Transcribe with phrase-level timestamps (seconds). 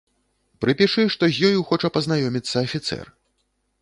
[0.63, 3.05] Прыпішы, што з ёю хоча пазнаёміцца афіцэр.